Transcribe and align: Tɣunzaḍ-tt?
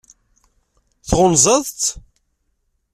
Tɣunzaḍ-tt? 1.09 1.85